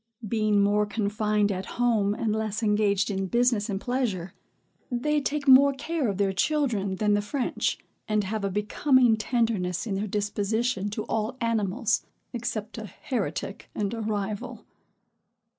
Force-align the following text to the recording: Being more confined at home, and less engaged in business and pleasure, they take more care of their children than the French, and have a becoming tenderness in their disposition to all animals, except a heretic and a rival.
Being 0.27 0.63
more 0.63 0.87
confined 0.87 1.51
at 1.51 1.67
home, 1.77 2.15
and 2.15 2.33
less 2.35 2.63
engaged 2.63 3.11
in 3.11 3.27
business 3.27 3.69
and 3.69 3.79
pleasure, 3.79 4.33
they 4.89 5.21
take 5.21 5.47
more 5.47 5.73
care 5.73 6.07
of 6.07 6.17
their 6.17 6.33
children 6.33 6.95
than 6.95 7.13
the 7.13 7.21
French, 7.21 7.77
and 8.07 8.23
have 8.23 8.43
a 8.43 8.49
becoming 8.49 9.15
tenderness 9.15 9.85
in 9.85 9.93
their 9.93 10.07
disposition 10.07 10.89
to 10.89 11.03
all 11.03 11.37
animals, 11.39 12.03
except 12.33 12.79
a 12.79 12.87
heretic 12.87 13.69
and 13.75 13.93
a 13.93 14.01
rival. 14.01 14.65